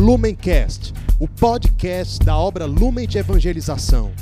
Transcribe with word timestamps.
Lumencast, 0.00 0.94
o 1.20 1.28
podcast 1.28 2.24
da 2.24 2.34
obra 2.34 2.64
Lumen 2.64 3.06
de 3.06 3.18
Evangelização. 3.18 4.12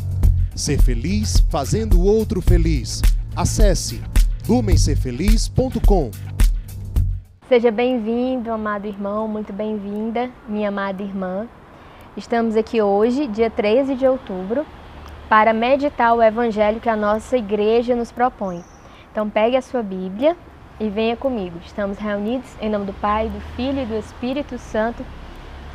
Ser 0.53 0.83
feliz 0.83 1.39
fazendo 1.49 2.01
o 2.01 2.05
outro 2.05 2.43
feliz. 2.43 3.01
Acesse 3.37 4.03
lumencerfeliz.com. 4.49 6.11
Seja 7.49 7.71
bem-vindo, 7.71 8.51
amado 8.51 8.89
irmão, 8.89 9.29
muito 9.29 9.53
bem-vinda, 9.53 10.29
minha 10.49 10.69
amada 10.69 11.01
irmã. 11.01 11.47
Estamos 12.17 12.57
aqui 12.57 12.83
hoje, 12.83 13.29
dia 13.29 13.49
13 13.49 13.95
de 13.95 14.05
outubro, 14.05 14.67
para 15.29 15.53
meditar 15.53 16.13
o 16.13 16.21
evangelho 16.21 16.81
que 16.81 16.89
a 16.89 16.97
nossa 16.97 17.37
igreja 17.37 17.95
nos 17.95 18.11
propõe. 18.11 18.65
Então, 19.13 19.31
pegue 19.31 19.57
a 19.57 19.63
sua 19.63 19.85
Bíblia 19.85 20.37
e 20.81 20.89
venha 20.89 21.17
comigo. 21.17 21.57
Estamos 21.65 21.99
reunidos 21.99 22.51
em 22.61 22.69
nome 22.69 22.87
do 22.87 22.93
Pai, 22.95 23.29
do 23.29 23.41
Filho 23.55 23.81
e 23.81 23.87
do 23.87 23.95
Espírito 23.95 24.59
Santo. 24.59 25.05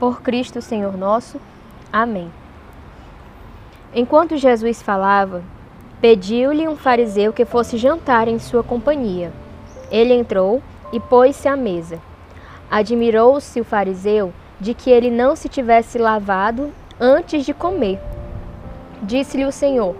Por 0.00 0.22
Cristo 0.22 0.62
Senhor 0.62 0.96
nosso. 0.96 1.38
Amém. 1.92 2.32
Enquanto 3.94 4.38
Jesus 4.38 4.80
falava, 4.80 5.42
pediu-lhe 6.00 6.66
um 6.66 6.74
fariseu 6.74 7.34
que 7.34 7.44
fosse 7.44 7.76
jantar 7.76 8.26
em 8.26 8.38
sua 8.38 8.62
companhia. 8.62 9.30
Ele 9.90 10.14
entrou 10.14 10.62
e 10.90 10.98
pôs-se 10.98 11.46
à 11.46 11.54
mesa. 11.54 12.00
Admirou-se 12.70 13.60
o 13.60 13.64
fariseu 13.64 14.32
de 14.58 14.72
que 14.72 14.90
ele 14.90 15.10
não 15.10 15.36
se 15.36 15.50
tivesse 15.50 15.98
lavado 15.98 16.72
antes 16.98 17.44
de 17.44 17.52
comer. 17.52 18.00
Disse-lhe 19.02 19.44
o 19.44 19.52
Senhor: 19.52 19.94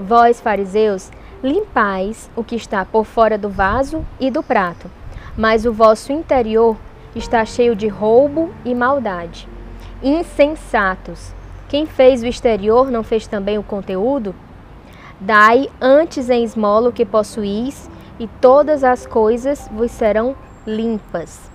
Vós, 0.00 0.40
fariseus, 0.40 1.10
limpais 1.42 2.30
o 2.34 2.42
que 2.42 2.56
está 2.56 2.86
por 2.86 3.04
fora 3.04 3.36
do 3.36 3.50
vaso 3.50 4.02
e 4.18 4.30
do 4.30 4.42
prato, 4.42 4.90
mas 5.36 5.66
o 5.66 5.74
vosso 5.74 6.10
interior 6.10 6.74
está 7.16 7.44
cheio 7.44 7.74
de 7.74 7.88
roubo 7.88 8.52
e 8.64 8.74
maldade. 8.74 9.48
Insensatos! 10.02 11.34
Quem 11.68 11.86
fez 11.86 12.22
o 12.22 12.26
exterior 12.26 12.90
não 12.90 13.02
fez 13.02 13.26
também 13.26 13.58
o 13.58 13.62
conteúdo? 13.62 14.34
Dai 15.18 15.68
antes 15.80 16.28
em 16.28 16.44
esmola 16.44 16.90
o 16.90 16.92
que 16.92 17.04
possuís, 17.04 17.90
e 18.18 18.26
todas 18.40 18.84
as 18.84 19.06
coisas 19.06 19.68
vos 19.72 19.90
serão 19.90 20.36
limpas. 20.66 21.50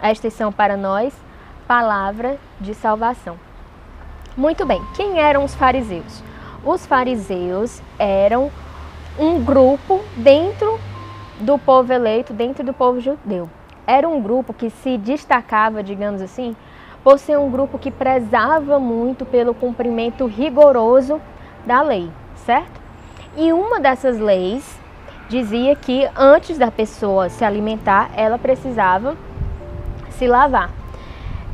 Estas 0.00 0.34
são 0.34 0.52
para 0.52 0.76
nós 0.76 1.14
palavra 1.66 2.38
de 2.60 2.74
salvação. 2.74 3.38
Muito 4.36 4.64
bem, 4.64 4.82
quem 4.94 5.18
eram 5.18 5.44
os 5.44 5.54
fariseus? 5.54 6.22
Os 6.64 6.86
fariseus 6.86 7.82
eram 7.98 8.50
um 9.18 9.42
grupo 9.42 10.02
dentro 10.16 10.78
do 11.40 11.58
povo 11.58 11.92
eleito, 11.92 12.32
dentro 12.32 12.64
do 12.64 12.72
povo 12.72 13.00
judeu. 13.00 13.48
Era 13.86 14.08
um 14.08 14.20
grupo 14.20 14.52
que 14.52 14.70
se 14.70 14.98
destacava, 14.98 15.82
digamos 15.82 16.20
assim, 16.20 16.56
por 17.04 17.18
ser 17.18 17.38
um 17.38 17.50
grupo 17.50 17.78
que 17.78 17.90
prezava 17.90 18.80
muito 18.80 19.24
pelo 19.24 19.54
cumprimento 19.54 20.26
rigoroso 20.26 21.20
da 21.64 21.80
lei, 21.82 22.10
certo? 22.34 22.80
E 23.36 23.52
uma 23.52 23.78
dessas 23.78 24.18
leis 24.18 24.78
dizia 25.28 25.76
que 25.76 26.08
antes 26.16 26.58
da 26.58 26.70
pessoa 26.70 27.28
se 27.28 27.44
alimentar, 27.44 28.10
ela 28.16 28.38
precisava 28.38 29.16
se 30.10 30.26
lavar. 30.26 30.70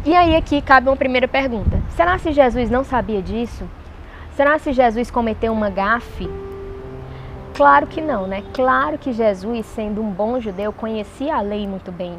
E 0.05 0.15
aí 0.15 0.35
aqui 0.35 0.61
cabe 0.63 0.89
uma 0.89 0.97
primeira 0.97 1.29
pergunta. 1.29 1.83
Será 1.91 2.19
se 2.19 2.33
Jesus 2.33 2.71
não 2.71 2.83
sabia 2.83 3.21
disso? 3.21 3.69
Será 4.35 4.59
se 4.59 4.73
Jesus 4.73 5.11
cometeu 5.11 5.53
uma 5.53 5.69
gafe 5.69 6.29
Claro 7.55 7.87
que 7.87 8.01
não, 8.01 8.27
né? 8.27 8.43
Claro 8.55 8.97
que 8.97 9.13
Jesus, 9.13 9.67
sendo 9.67 10.01
um 10.01 10.11
bom 10.11 10.41
judeu, 10.41 10.73
conhecia 10.73 11.37
a 11.37 11.43
lei 11.43 11.67
muito 11.69 11.93
bem 11.93 12.17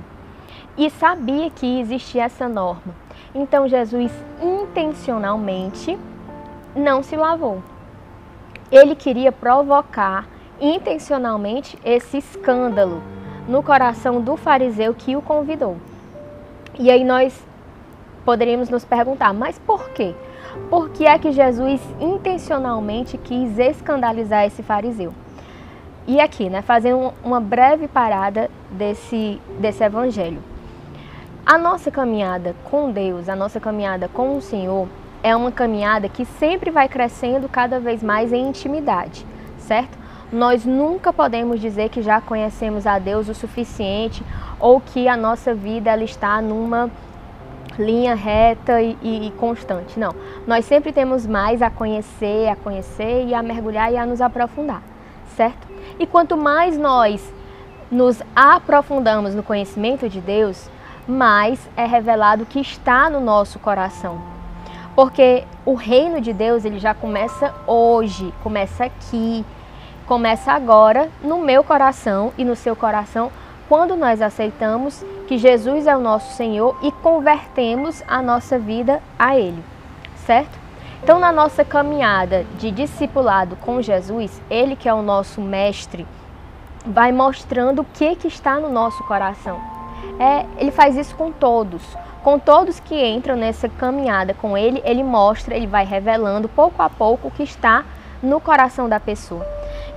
e 0.77 0.89
sabia 0.89 1.49
que 1.49 1.79
existia 1.79 2.23
essa 2.23 2.47
norma. 2.47 2.94
Então 3.33 3.67
Jesus 3.67 4.11
intencionalmente 4.41 5.97
não 6.75 7.01
se 7.01 7.16
lavou. 7.16 7.63
Ele 8.71 8.95
queria 8.95 9.31
provocar 9.31 10.27
intencionalmente 10.61 11.77
esse 11.83 12.17
escândalo 12.17 13.01
no 13.47 13.61
coração 13.61 14.21
do 14.21 14.38
fariseu 14.38 14.94
que 14.94 15.15
o 15.15 15.21
convidou. 15.21 15.77
E 16.77 16.89
aí 16.89 17.03
nós 17.03 17.44
poderíamos 18.25 18.69
nos 18.69 18.85
perguntar, 18.85 19.34
mas 19.34 19.59
por 19.59 19.89
quê? 19.89 20.16
Por 20.69 20.89
que 20.89 21.06
é 21.06 21.17
que 21.17 21.31
Jesus 21.31 21.81
intencionalmente 22.00 23.17
quis 23.17 23.57
escandalizar 23.57 24.45
esse 24.45 24.61
fariseu? 24.61 25.13
E 26.06 26.19
aqui, 26.19 26.50
né, 26.50 26.62
fazendo 26.62 27.13
uma 27.23 27.39
breve 27.39 27.88
parada 27.88 28.50
desse, 28.69 29.39
desse 29.59 29.83
evangelho. 29.83 30.44
A 31.45 31.57
nossa 31.57 31.89
caminhada 31.89 32.56
com 32.66 32.91
Deus, 32.91 33.28
a 33.29 33.35
nossa 33.35 33.59
caminhada 33.59 34.07
com 34.07 34.38
o 34.38 34.41
Senhor, 34.41 34.88
é 35.22 35.35
uma 35.35 35.51
caminhada 35.51 36.09
que 36.09 36.25
sempre 36.25 36.69
vai 36.69 36.89
crescendo 36.89 37.47
cada 37.47 37.79
vez 37.79 38.03
mais 38.03 38.33
em 38.33 38.50
intimidade, 38.50 39.25
certo? 39.57 39.97
Nós 40.31 40.66
nunca 40.66 41.13
podemos 41.13 41.62
dizer 41.62 41.89
que 41.89 42.01
já 42.01 42.19
conhecemos 42.19 42.85
a 42.85 43.00
Deus 43.00 43.29
o 43.29 43.33
suficiente 43.33 44.23
ou 44.59 44.81
que 44.81 45.07
a 45.07 45.16
nossa 45.16 45.53
vida 45.53 45.91
ela 45.91 46.03
está 46.03 46.41
numa 46.41 46.91
linha 47.78 48.16
reta 48.16 48.81
e, 48.81 48.97
e, 49.01 49.28
e, 49.28 49.31
constante. 49.31 50.00
Não, 50.00 50.13
nós 50.45 50.66
sempre 50.66 50.91
temos 50.91 51.25
mais 51.25 51.61
a 51.61 51.69
conhecer, 51.69 52.50
a 52.50 52.56
conhecer 52.56 53.25
e 53.25 53.34
a 53.34 53.41
mergulhar 53.41 53.91
e 53.91 53.97
a 53.97 54.06
nos 54.06 54.22
aprofundar, 54.22 54.81
certo? 55.35 55.67
E 56.00 56.06
quanto 56.06 56.35
mais 56.38 56.78
nós 56.78 57.33
nos 57.91 58.22
aprofundamos 58.35 59.35
no 59.35 59.44
conhecimento 59.44 60.09
de 60.09 60.19
Deus, 60.19 60.69
mais 61.07 61.59
é 61.75 61.85
revelado 61.85 62.44
o 62.44 62.45
que 62.45 62.59
está 62.59 63.09
no 63.09 63.19
nosso 63.19 63.59
coração. 63.59 64.22
Porque 64.95 65.44
o 65.66 65.73
reino 65.73 66.22
de 66.22 66.33
Deus, 66.33 66.66
ele 66.66 66.79
já 66.79 66.94
começa 66.94 67.53
hoje, 67.66 68.33
começa 68.44 68.85
aqui, 68.85 69.44
começa 70.06 70.51
agora 70.51 71.09
no 71.23 71.39
meu 71.39 71.63
coração 71.63 72.31
e 72.38 72.45
no 72.45 72.56
seu 72.56 72.75
coração, 72.75 73.31
quando 73.68 73.96
nós 73.96 74.22
aceitamos 74.22 75.03
que 75.28 75.38
Jesus 75.38 75.88
é 75.88 75.96
o 75.96 76.01
nosso 76.01 76.35
Senhor 76.35 76.78
e 76.81 76.91
convertemos 76.91 78.03
a 78.07 78.22
nossa 78.22 78.59
vida 78.59 79.01
a 79.18 79.38
Ele, 79.38 79.63
certo? 80.25 80.59
Então, 81.03 81.19
na 81.19 81.31
nossa 81.31 81.66
caminhada 81.66 82.46
de 82.57 82.72
discipulado 82.72 83.56
com 83.57 83.81
Jesus, 83.81 84.41
Ele 84.50 84.75
que 84.75 84.88
é 84.88 84.94
o 84.94 85.01
nosso 85.01 85.41
mestre, 85.41 86.07
vai 86.85 87.12
mostrando 87.12 87.81
o 87.81 87.85
que, 87.85 88.16
que 88.16 88.28
está 88.28 88.59
no 88.59 88.69
nosso 88.69 89.03
coração. 89.03 89.59
É, 90.19 90.45
ele 90.57 90.72
faz 90.72 90.95
isso 90.95 91.16
com 91.16 91.31
todos. 91.31 91.81
Com 92.24 92.40
todos 92.40 92.80
que 92.80 92.95
entram 92.95 93.35
nessa 93.35 93.68
caminhada 93.68 94.34
com 94.34 94.57
Ele, 94.57 94.81
Ele 94.85 95.03
mostra, 95.03 95.56
Ele 95.56 95.68
vai 95.68 95.85
revelando 95.85 96.47
pouco 96.47 96.81
a 96.81 96.90
pouco 96.90 97.28
o 97.28 97.31
que 97.31 97.44
está 97.44 97.84
no 98.22 98.40
coração 98.40 98.88
da 98.88 99.00
pessoa. 99.00 99.45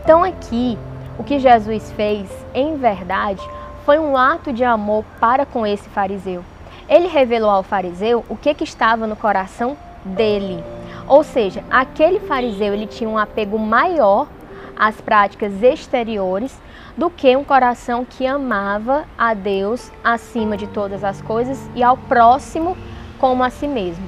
Então, 0.03 0.25
aqui, 0.25 0.77
o 1.19 1.25
que 1.25 1.39
Jesus 1.39 1.91
fez, 1.93 2.29
em 2.55 2.77
verdade, 2.77 3.41
foi 3.85 3.99
um 3.99 4.17
ato 4.17 4.53
de 4.53 4.65
amor 4.65 5.05
para 5.21 5.47
com 5.47 5.67
esse 5.67 5.89
fariseu. 5.89 6.45
Ele 6.89 7.09
revelou 7.09 7.51
ao 7.51 7.63
fariseu 7.63 8.25
o 8.29 8.37
que, 8.37 8.53
que 8.55 8.65
estava 8.65 9.07
no 9.07 9.17
coração 9.17 9.77
dele. 10.05 10.63
Ou 11.09 11.25
seja, 11.25 11.65
aquele 11.71 12.21
fariseu 12.21 12.75
ele 12.75 12.87
tinha 12.87 13.09
um 13.09 13.19
apego 13.19 13.59
maior 13.59 14.29
às 14.77 15.01
práticas 15.01 15.63
exteriores 15.63 16.61
do 16.97 17.11
que 17.11 17.37
um 17.37 17.45
coração 17.45 18.05
que 18.05 18.27
amava 18.27 19.05
a 19.17 19.35
Deus 19.35 19.91
acima 20.03 20.57
de 20.57 20.67
todas 20.67 21.05
as 21.05 21.21
coisas 21.23 21.59
e 21.75 21.83
ao 21.83 21.97
próximo 21.97 22.77
como 23.19 23.43
a 23.43 23.51
si 23.51 23.67
mesmo. 23.67 24.07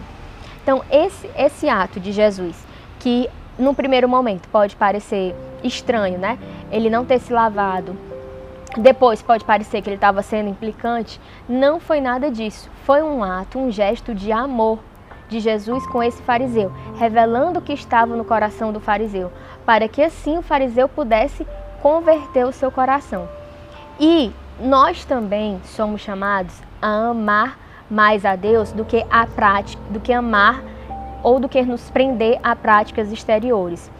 Então, 0.62 0.82
esse, 0.90 1.30
esse 1.36 1.68
ato 1.68 1.98
de 1.98 2.12
Jesus, 2.12 2.56
que 2.98 3.28
no 3.58 3.74
primeiro 3.74 4.08
momento 4.08 4.48
pode 4.48 4.76
parecer 4.76 5.34
estranho, 5.62 6.18
né? 6.18 6.38
Ele 6.70 6.90
não 6.90 7.04
ter 7.04 7.18
se 7.18 7.32
lavado, 7.32 7.96
depois 8.76 9.22
pode 9.22 9.44
parecer 9.44 9.82
que 9.82 9.88
ele 9.88 9.96
estava 9.96 10.22
sendo 10.22 10.50
implicante, 10.50 11.20
não 11.48 11.80
foi 11.80 12.00
nada 12.00 12.30
disso. 12.30 12.70
Foi 12.84 13.02
um 13.02 13.24
ato, 13.24 13.58
um 13.58 13.70
gesto 13.70 14.14
de 14.14 14.30
amor 14.30 14.78
de 15.28 15.40
Jesus 15.40 15.86
com 15.86 16.02
esse 16.02 16.22
fariseu, 16.22 16.72
revelando 16.96 17.58
o 17.58 17.62
que 17.62 17.72
estava 17.72 18.16
no 18.16 18.24
coração 18.24 18.72
do 18.72 18.80
fariseu, 18.80 19.32
para 19.64 19.88
que 19.88 20.02
assim 20.02 20.38
o 20.38 20.42
fariseu 20.42 20.88
pudesse 20.88 21.46
converter 21.82 22.46
o 22.46 22.52
seu 22.52 22.70
coração. 22.70 23.28
E 24.00 24.32
nós 24.60 25.04
também 25.04 25.60
somos 25.64 26.00
chamados 26.00 26.54
a 26.80 27.08
amar 27.08 27.58
mais 27.90 28.24
a 28.24 28.36
Deus 28.36 28.72
do 28.72 28.84
que 28.84 29.04
a 29.10 29.26
prática, 29.26 29.82
do 29.90 30.00
que 30.00 30.12
amar 30.12 30.62
ou 31.22 31.40
do 31.40 31.48
que 31.48 31.62
nos 31.62 31.90
prender 31.90 32.38
a 32.42 32.54
práticas 32.54 33.10
exteriores. 33.10 33.90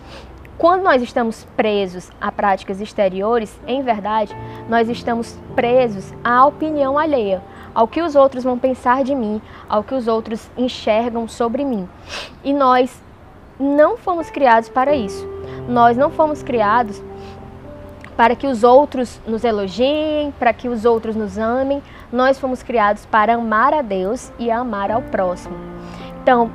Quando 0.59 0.83
nós 0.83 1.01
estamos 1.01 1.47
presos 1.57 2.11
a 2.21 2.33
práticas 2.33 2.81
exteriores, 2.81 3.57
em 3.65 3.81
verdade, 3.81 4.37
nós 4.69 4.89
estamos 4.89 5.39
presos 5.55 6.13
à 6.25 6.45
opinião 6.45 6.99
alheia, 6.99 7.41
ao 7.73 7.87
que 7.87 8.03
os 8.03 8.17
outros 8.17 8.43
vão 8.43 8.59
pensar 8.59 9.05
de 9.05 9.15
mim, 9.15 9.41
ao 9.69 9.85
que 9.85 9.95
os 9.95 10.09
outros 10.09 10.51
enxergam 10.59 11.29
sobre 11.29 11.65
mim. 11.65 11.89
E 12.43 12.53
nós 12.53 13.01
não 13.57 13.97
fomos 13.97 14.31
criados 14.31 14.69
para 14.69 14.97
isso. 14.97 15.25
Nós 15.69 15.97
não 15.97 16.11
fomos 16.11 16.43
criados 16.43 17.01
para 18.17 18.35
que 18.35 18.49
os 18.49 18.65
outros 18.65 19.21
nos 19.29 19.45
elogiem, 19.45 20.35
para 20.41 20.53
que 20.53 20.69
os 20.69 20.85
outros 20.85 21.15
nos 21.15 21.39
amem. 21.39 21.81
Nós 22.13 22.37
fomos 22.37 22.65
criados 22.65 23.07
para 23.07 23.35
amar 23.35 23.73
a 23.73 23.81
Deus 23.81 24.33
e 24.41 24.51
amar 24.51 24.91
ao 24.91 25.03
próximo. 25.03 25.55
Então, 26.21 26.51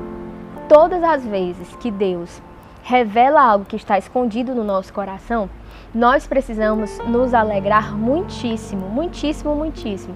todas 0.68 1.02
as 1.02 1.26
vezes 1.26 1.74
que 1.78 1.90
Deus 1.90 2.42
revela 2.84 3.42
algo 3.42 3.66
que 3.66 3.78
está 3.78 3.98
escondido 3.98 4.54
no 4.54 4.64
nosso 4.64 4.94
coração, 4.94 5.50
nós 5.96 6.28
precisamos 6.28 7.00
nos 7.00 7.34
alegrar 7.34 7.98
muitíssimo, 7.98 8.90
muitíssimo, 8.90 9.56
muitíssimo, 9.56 10.16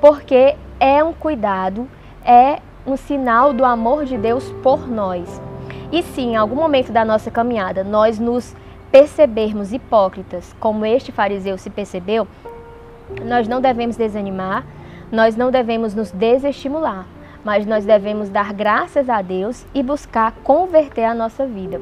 porque 0.00 0.56
é 0.80 1.04
um 1.04 1.12
cuidado, 1.12 1.86
é 2.24 2.60
um 2.86 2.96
sinal 2.96 3.52
do 3.52 3.64
amor 3.64 4.06
de 4.06 4.16
Deus 4.16 4.50
por 4.62 4.88
nós. 4.88 5.40
E 5.92 6.02
se 6.02 6.22
em 6.22 6.36
algum 6.36 6.56
momento 6.56 6.90
da 6.90 7.04
nossa 7.04 7.30
caminhada 7.30 7.84
nós 7.84 8.18
nos 8.18 8.56
percebermos 8.90 9.72
hipócritas, 9.72 10.56
como 10.58 10.86
este 10.86 11.12
fariseu 11.12 11.58
se 11.58 11.68
percebeu, 11.68 12.26
nós 13.24 13.46
não 13.46 13.60
devemos 13.60 13.96
desanimar, 13.96 14.64
nós 15.12 15.36
não 15.36 15.50
devemos 15.50 15.94
nos 15.94 16.10
desestimular, 16.10 17.06
mas 17.46 17.64
nós 17.64 17.84
devemos 17.84 18.28
dar 18.28 18.52
graças 18.52 19.08
a 19.08 19.22
Deus 19.22 19.64
e 19.72 19.80
buscar 19.80 20.32
converter 20.42 21.04
a 21.04 21.14
nossa 21.14 21.46
vida. 21.46 21.80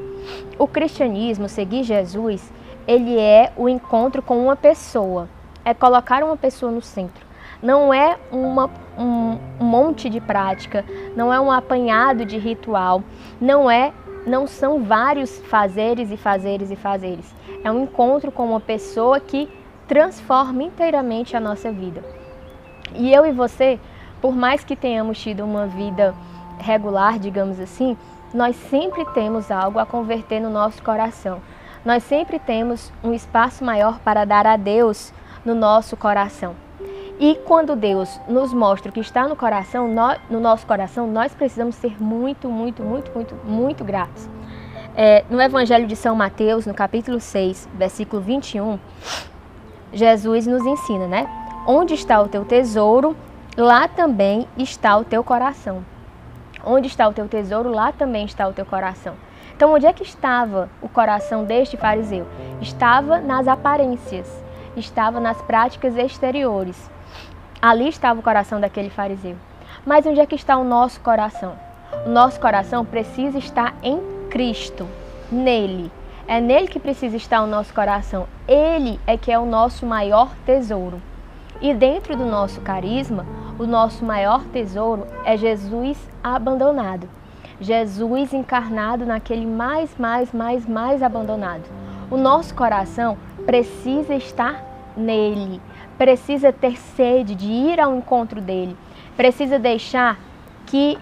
O 0.59 0.69
cristianismo, 0.69 1.49
seguir 1.49 1.85
Jesus, 1.85 2.53
ele 2.87 3.19
é 3.19 3.51
o 3.57 3.67
encontro 3.67 4.21
com 4.21 4.45
uma 4.45 4.57
pessoa, 4.57 5.27
é 5.65 5.73
colocar 5.73 6.23
uma 6.23 6.37
pessoa 6.37 6.71
no 6.71 6.83
centro. 6.83 7.25
Não 7.63 7.95
é 7.95 8.19
uma, 8.31 8.71
um, 8.99 9.39
um 9.59 9.65
monte 9.65 10.11
de 10.11 10.21
prática, 10.21 10.85
não 11.17 11.33
é 11.33 11.41
um 11.41 11.51
apanhado 11.51 12.27
de 12.27 12.37
ritual, 12.37 13.03
não 13.41 13.71
é 13.71 13.91
não 14.27 14.47
são 14.47 14.83
vários 14.83 15.39
fazeres 15.47 16.11
e 16.11 16.17
fazeres 16.19 16.71
e 16.71 16.77
fazeres. 16.77 17.35
É 17.65 17.73
um 17.73 17.85
encontro 17.85 18.31
com 18.31 18.45
uma 18.45 18.61
pessoa 18.61 19.19
que 19.19 19.49
transforma 19.89 20.63
inteiramente 20.63 21.35
a 21.35 21.41
nossa 21.41 21.73
vida. 21.73 22.05
E 22.95 23.13
eu 23.13 23.25
e 23.25 23.33
você, 23.33 23.81
por 24.25 24.35
mais 24.35 24.65
que 24.65 24.75
tenhamos 24.75 25.19
tido 25.19 25.45
uma 25.45 25.67
vida 25.67 26.15
regular, 26.59 27.19
digamos 27.19 27.61
assim, 27.61 27.95
nós 28.33 28.57
sempre 28.57 29.05
temos 29.13 29.51
algo 29.51 29.79
a 29.79 29.85
converter 29.85 30.41
no 30.41 30.49
nosso 30.49 30.83
coração. 30.83 31.43
Nós 31.85 32.05
sempre 32.05 32.39
temos 32.39 32.91
um 33.03 33.13
espaço 33.13 33.63
maior 33.63 33.99
para 33.99 34.25
dar 34.25 34.47
a 34.47 34.57
Deus 34.57 35.13
no 35.45 35.55
nosso 35.55 35.95
coração. 35.95 36.57
E 37.21 37.35
quando 37.45 37.77
Deus 37.77 38.19
nos 38.27 38.55
mostra 38.55 38.89
o 38.89 38.95
que 38.95 39.01
está 39.01 39.29
no 39.29 39.37
coração, 39.37 39.95
no, 40.31 40.41
nosso 40.41 40.67
coração, 40.67 41.07
nós 41.07 41.35
precisamos 41.35 41.75
ser 41.75 42.03
muito, 42.03 42.49
muito, 42.49 42.83
muito, 42.83 43.13
muito, 43.15 43.35
muito 43.45 43.85
gratos. 43.85 44.27
É, 44.97 45.23
no 45.29 45.39
Evangelho 45.39 45.87
de 45.87 45.97
São 45.97 46.17
Mateus, 46.17 46.65
no 46.65 46.73
capítulo 46.73 47.21
6, 47.21 47.69
versículo 47.75 48.23
21, 48.23 48.79
Jesus 49.93 50.47
nos 50.47 50.65
ensina, 50.65 51.07
né? 51.07 51.29
Onde 51.67 51.93
está 51.93 52.23
o 52.23 52.27
teu 52.27 52.43
tesouro, 52.43 53.15
lá 53.57 53.89
também 53.89 54.49
está 54.57 54.97
o 54.97 55.05
teu 55.05 55.23
coração. 55.23 55.85
Onde 56.65 56.89
está 56.89 57.07
o 57.07 57.13
teu 57.13 57.29
tesouro, 57.29 57.71
lá 57.71 57.93
também 57.93 58.25
está 58.25 58.49
o 58.49 58.53
teu 58.53 58.65
coração. 58.65 59.15
Então, 59.55 59.73
onde 59.73 59.87
é 59.87 59.93
que 59.93 60.03
estava 60.03 60.69
o 60.83 60.89
coração 60.89 61.45
deste 61.45 61.77
fariseu? 61.77 62.27
Estava 62.61 63.21
nas 63.21 63.47
aparências, 63.47 64.29
estava 64.77 65.21
nas 65.21 65.41
práticas 65.43 65.97
exteriores. 65.97 66.91
Ali 67.63 67.89
estava 67.89 68.19
o 68.19 68.23
coração 68.23 68.61
daquele 68.61 68.91
fariseu. 68.91 69.37
Mas 69.87 70.07
onde 70.07 70.21
é 70.21 70.27
que 70.27 70.35
está 70.35 70.57
o 70.57 70.65
nosso 70.65 71.01
coração? 71.01 71.55
O 72.05 72.09
nosso 72.09 72.41
coração 72.41 72.85
precisa 72.85 73.39
estar 73.39 73.75
em 73.83 74.01
Cristo, 74.29 74.89
nele. 75.31 75.93
É 76.27 76.41
nele 76.41 76.67
que 76.67 76.81
precisa 76.81 77.17
estar 77.17 77.43
o 77.43 77.47
nosso 77.47 77.73
coração. 77.73 78.27
Ele 78.49 78.99
é 79.07 79.17
que 79.17 79.31
é 79.31 79.39
o 79.39 79.47
nosso 79.47 79.87
maior 79.87 80.31
tesouro. 80.45 81.01
E 81.61 81.73
dentro 81.73 82.17
do 82.17 82.25
nosso 82.25 82.61
carisma, 82.61 83.25
o 83.59 83.67
nosso 83.67 84.05
maior 84.05 84.43
tesouro 84.53 85.07
é 85.25 85.37
Jesus 85.37 85.99
abandonado. 86.23 87.09
Jesus 87.61 88.33
encarnado 88.33 89.07
naquele 89.07 89.47
mais, 89.47 89.97
mais, 89.97 90.33
mais, 90.33 90.67
mais 90.67 91.03
abandonado. 91.03 91.63
O 92.11 92.17
nosso 92.17 92.55
coração 92.55 93.17
precisa 93.47 94.15
estar 94.15 94.63
nele 94.97 95.61
precisa 95.97 96.53
ter 96.53 96.77
sede 96.77 97.35
de 97.35 97.47
ir 97.47 97.81
ao 97.81 97.95
encontro 97.95 98.41
dele, 98.41 98.77
precisa 99.17 99.59
deixar 99.59 100.19
que 100.67 100.99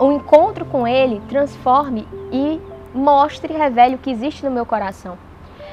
o 0.00 0.12
encontro 0.12 0.64
com 0.64 0.86
ele 0.86 1.20
transforme 1.28 2.06
e 2.30 2.60
mostre 2.94 3.52
e 3.52 3.56
revele 3.56 3.96
o 3.96 3.98
que 3.98 4.10
existe 4.10 4.44
no 4.44 4.50
meu 4.50 4.64
coração. 4.64 5.18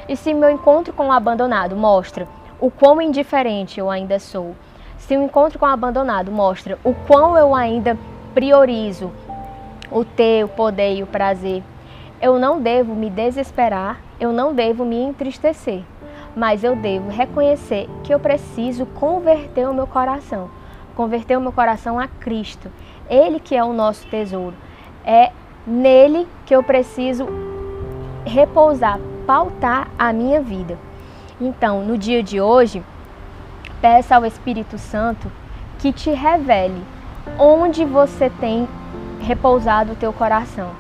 E 0.08 0.16
se 0.16 0.34
meu 0.34 0.50
encontro 0.50 0.94
com 0.94 1.08
o 1.08 1.12
abandonado 1.12 1.76
mostra 1.76 2.28
o 2.60 2.72
quão 2.72 3.02
indiferente 3.02 3.80
eu 3.80 3.90
ainda 3.90 4.20
sou, 4.20 4.56
se 5.00 5.18
o 5.18 5.24
encontro 5.24 5.58
com 5.58 5.66
o 5.66 5.70
abandonado 5.70 6.32
mostra 6.32 6.78
o 6.84 6.94
quão 6.94 7.38
eu 7.38 7.56
ainda 7.56 7.98
priorizo 8.34 9.12
o 9.92 10.06
ter, 10.06 10.46
o 10.46 10.48
poder 10.48 10.96
e 10.96 11.04
o 11.04 11.08
prazer, 11.08 11.64
eu 12.22 12.38
não 12.38 12.62
devo 12.62 12.94
me 12.94 13.10
desesperar, 13.10 14.00
eu 14.20 14.32
não 14.32 14.54
devo 14.54 14.86
me 14.86 15.02
entristecer 15.02 15.84
mas 16.36 16.64
eu 16.64 16.76
devo 16.76 17.10
reconhecer 17.10 17.90
que 18.04 18.14
eu 18.14 18.20
preciso 18.20 18.86
converter 18.86 19.68
o 19.68 19.74
meu 19.74 19.88
coração, 19.88 20.50
converter 20.96 21.38
o 21.38 21.42
meu 21.42 21.52
coração 21.52 22.00
a 22.00 22.08
Cristo. 22.08 22.72
Ele 23.10 23.40
que 23.40 23.56
é 23.56 23.64
o 23.64 23.74
nosso 23.74 24.08
tesouro. 24.08 24.56
É 25.04 25.32
nele 25.66 26.28
que 26.46 26.56
eu 26.56 26.64
preciso 26.64 27.28
repousar, 28.26 29.00
pautar 29.26 29.90
a 29.98 30.14
minha 30.14 30.42
vida. 30.42 30.78
Então, 31.42 31.84
no 31.84 31.98
dia 31.98 32.22
de 32.22 32.40
hoje, 32.40 32.84
peça 33.82 34.16
ao 34.16 34.26
Espírito 34.26 34.78
Santo 34.78 35.32
que 35.78 35.92
te 35.92 36.12
revele 36.12 36.84
onde 37.38 37.86
você 37.86 38.30
tem 38.30 38.68
repousado 39.22 39.94
o 39.94 39.96
teu 39.96 40.12
coração. 40.12 40.72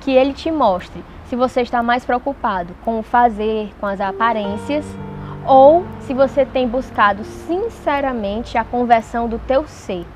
Que 0.00 0.12
ele 0.12 0.32
te 0.32 0.50
mostre 0.50 1.04
se 1.26 1.36
você 1.36 1.60
está 1.62 1.82
mais 1.82 2.04
preocupado 2.04 2.74
com 2.84 2.98
o 2.98 3.02
fazer, 3.02 3.72
com 3.80 3.86
as 3.86 4.00
aparências, 4.00 4.84
ou 5.46 5.84
se 6.00 6.12
você 6.12 6.44
tem 6.44 6.66
buscado 6.66 7.24
sinceramente 7.24 8.58
a 8.58 8.64
conversão 8.64 9.28
do 9.28 9.38
teu 9.38 9.66
ser. 9.66 10.06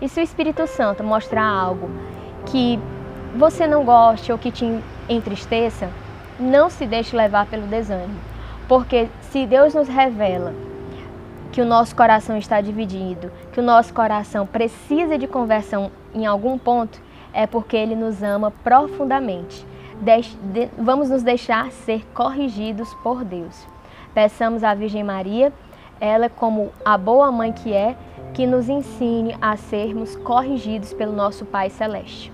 E 0.00 0.08
se 0.08 0.20
o 0.20 0.22
Espírito 0.22 0.66
Santo 0.66 1.02
mostrar 1.02 1.46
algo 1.46 1.90
que 2.46 2.78
você 3.36 3.66
não 3.66 3.84
goste 3.84 4.30
ou 4.32 4.38
que 4.38 4.50
te 4.50 4.64
entristeça, 5.08 5.88
não 6.38 6.68
se 6.68 6.86
deixe 6.86 7.16
levar 7.16 7.46
pelo 7.46 7.66
desânimo. 7.66 8.18
Porque 8.68 9.08
se 9.30 9.46
Deus 9.46 9.74
nos 9.74 9.88
revela 9.88 10.52
que 11.54 11.62
o 11.62 11.64
nosso 11.64 11.94
coração 11.94 12.36
está 12.36 12.60
dividido, 12.60 13.30
que 13.52 13.60
o 13.60 13.62
nosso 13.62 13.94
coração 13.94 14.44
precisa 14.44 15.16
de 15.16 15.28
conversão 15.28 15.88
em 16.12 16.26
algum 16.26 16.58
ponto, 16.58 17.00
é 17.32 17.46
porque 17.46 17.76
Ele 17.76 17.94
nos 17.94 18.24
ama 18.24 18.50
profundamente 18.50 19.64
de, 20.00 20.68
vamos 20.76 21.10
nos 21.10 21.22
deixar 21.22 21.70
ser 21.70 22.04
corrigidos 22.12 22.92
por 23.04 23.24
Deus. 23.24 23.68
Peçamos 24.12 24.64
à 24.64 24.74
Virgem 24.74 25.04
Maria, 25.04 25.52
ela 26.00 26.28
como 26.28 26.72
a 26.84 26.98
boa 26.98 27.30
mãe 27.30 27.52
que 27.52 27.72
é, 27.72 27.94
que 28.32 28.48
nos 28.48 28.68
ensine 28.68 29.36
a 29.40 29.56
sermos 29.56 30.16
corrigidos 30.16 30.92
pelo 30.92 31.12
nosso 31.12 31.44
Pai 31.44 31.70
Celeste. 31.70 32.32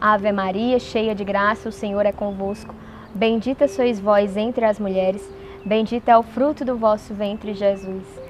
Ave 0.00 0.30
Maria, 0.30 0.78
cheia 0.78 1.12
de 1.12 1.24
graça, 1.24 1.68
o 1.68 1.72
Senhor 1.72 2.06
é 2.06 2.12
convosco. 2.12 2.72
Bendita 3.12 3.66
sois 3.66 3.98
vós 3.98 4.36
entre 4.36 4.64
as 4.64 4.78
mulheres, 4.78 5.28
bendito 5.64 6.08
é 6.08 6.16
o 6.16 6.22
fruto 6.22 6.64
do 6.64 6.76
vosso 6.76 7.12
ventre, 7.12 7.52
Jesus. 7.52 8.29